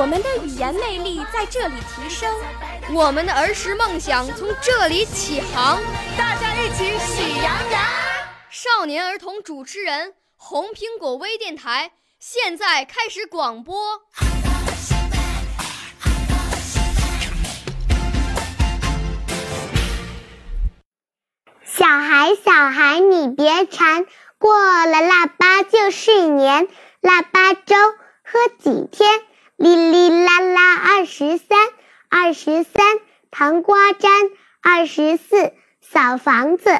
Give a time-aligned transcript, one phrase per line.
[0.00, 2.34] 我们的语言魅力在这里提升，
[2.90, 5.78] 我们的儿时梦想从这里起航。
[6.16, 7.82] 大家一起喜羊羊。
[8.48, 14.00] 少年儿童主持人，红苹果微电台现在开始广播。
[21.62, 24.06] 小孩，小孩，你别馋，
[24.38, 24.56] 过
[24.86, 26.68] 了腊八就是年，
[27.02, 27.76] 腊八粥
[28.24, 29.20] 喝几天？
[29.60, 31.58] 哩哩啦啦二十三，
[32.08, 32.98] 二十三
[33.30, 34.10] 糖瓜粘，
[34.62, 36.70] 二十四扫房子，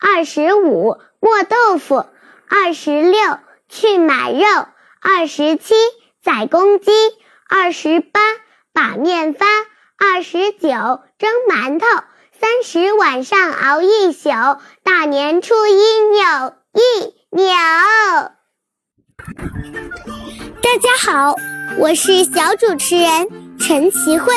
[0.00, 2.04] 二十五磨豆腐，
[2.48, 4.44] 二十六去买肉，
[5.00, 5.76] 二十七
[6.24, 6.90] 宰公鸡，
[7.48, 8.20] 二十八
[8.72, 9.46] 把面发，
[9.96, 10.68] 二十九
[11.18, 11.86] 蒸馒头，
[12.32, 14.30] 三十晚上熬一宿，
[14.82, 15.72] 大年初一
[16.10, 17.46] 扭一扭。
[20.60, 21.36] 大家好。
[21.78, 23.08] 我是小主持人
[23.58, 24.32] 陈奇慧，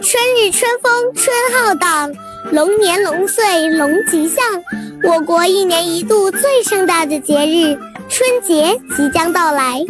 [0.00, 2.10] 春日春风春浩荡，
[2.50, 4.42] 龙年龙岁龙吉祥。
[5.04, 7.76] 我国一年一度最盛大的节日
[8.08, 9.84] 春节即将到来。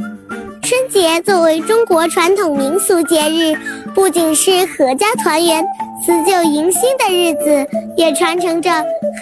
[0.62, 3.56] 春节作为中国传统民俗节日，
[3.94, 5.64] 不仅是阖家团圆、
[6.04, 8.70] 辞旧迎新的日子，也传承着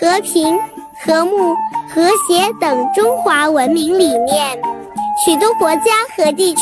[0.00, 0.56] 和平、
[1.04, 1.54] 和睦、
[1.94, 4.58] 和谐等中华文明理念。
[5.24, 6.60] 许多国家和地区。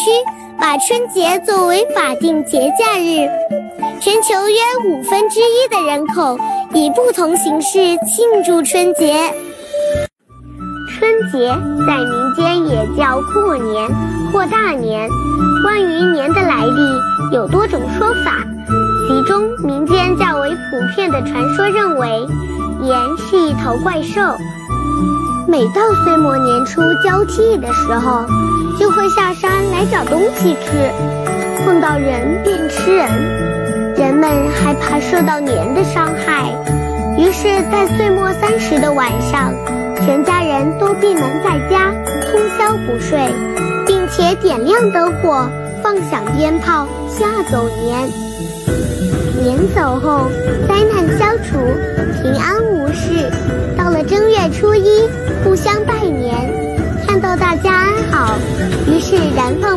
[0.60, 3.28] 把春节作为法定节假日，
[4.00, 6.36] 全球约五分之一的人口
[6.74, 9.14] 以不同形式庆祝春节。
[10.90, 11.48] 春节
[11.86, 13.88] 在民间也叫过年
[14.32, 15.08] 或大年。
[15.62, 18.44] 关于年的来历，有多种说法，
[19.06, 22.26] 其中民间较为普遍的传说认为，
[22.80, 24.20] 年是一头怪兽。
[25.46, 28.26] 每到岁末年初交替的时候，
[28.78, 29.47] 就会下山
[29.78, 30.90] 来找东西吃，
[31.64, 33.06] 碰到人便吃人。
[33.94, 36.50] 人们害怕受到年的伤害，
[37.16, 39.54] 于是，在岁末三十的晚上，
[40.04, 41.94] 全家人都闭门在家，
[42.26, 43.20] 通宵不睡，
[43.86, 45.48] 并且点亮灯火，
[45.80, 48.00] 放响鞭炮，吓走年。
[49.40, 50.28] 年走后，
[50.66, 51.56] 灾难消除，
[52.20, 53.30] 平安无事。
[53.76, 55.08] 到了正月初一。
[55.44, 56.34] 互相拜年，
[57.06, 58.34] 看到大家安好，
[58.88, 59.67] 于是燃放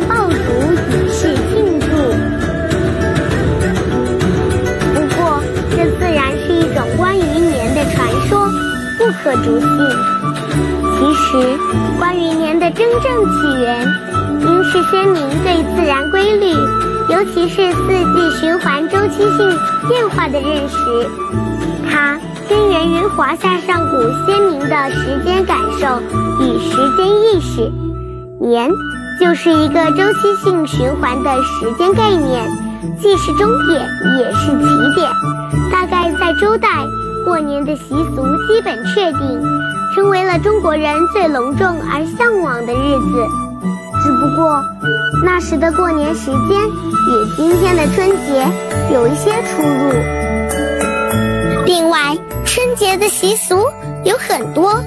[9.44, 9.68] 竹信。
[10.96, 11.58] 其实，
[11.98, 13.86] 关于年的真正起源，
[14.40, 16.52] 应是先民对自然规律，
[17.08, 19.58] 尤其是四季循环周期性
[19.88, 20.76] 变化的认识。
[21.90, 22.18] 它。
[22.48, 26.02] 根源于华夏上古先民的时间感受
[26.44, 27.72] 与时间意识，
[28.38, 28.68] 年
[29.18, 32.44] 就是一个周期性循环的时间概念，
[33.00, 33.88] 既是终点
[34.18, 35.10] 也是起点。
[35.70, 36.68] 大概在周代，
[37.24, 37.82] 过年的习
[38.14, 39.42] 俗基本确定，
[39.94, 43.26] 成为了中国人最隆重而向往的日子。
[44.04, 44.60] 只不过，
[45.24, 46.60] 那时的过年时间
[47.08, 48.44] 与今天的春节
[48.92, 49.92] 有一些出入。
[51.66, 53.66] 另外，春节的习俗
[54.04, 54.82] 有很多，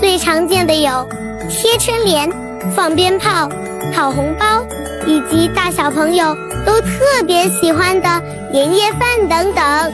[0.00, 1.06] 最常见的有
[1.48, 2.30] 贴春联、
[2.74, 3.48] 放鞭炮、
[3.92, 4.64] 讨红包，
[5.06, 8.08] 以及大小朋友都特别喜欢的
[8.52, 9.92] 年夜饭等等。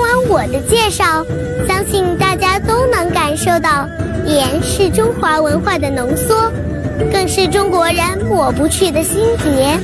[0.00, 1.04] 听完我的介绍，
[1.68, 3.86] 相信大家都能感受到，
[4.24, 6.50] 年是中华文化的浓缩，
[7.12, 7.96] 更是中国人
[8.26, 9.78] 抹不去的心结。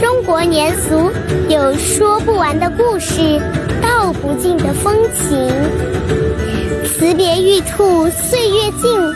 [0.00, 1.10] 中国年俗
[1.48, 3.40] 有说不完的故事。
[3.82, 5.48] 道不尽的风情，
[6.84, 9.12] 辞别玉兔岁月静，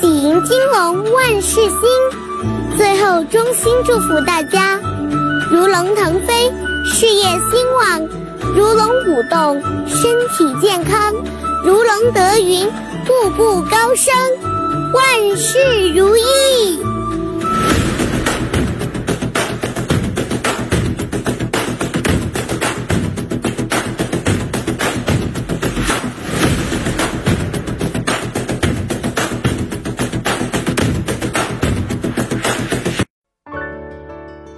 [0.00, 2.76] 喜迎金龙万事兴。
[2.76, 4.78] 最后，衷心祝福大家，
[5.50, 6.52] 如龙腾飞，
[6.84, 8.06] 事业兴旺；
[8.54, 11.14] 如龙舞动，身体健康；
[11.64, 12.68] 如龙得云，
[13.06, 14.14] 步步高升。
[14.92, 16.91] 万事如意。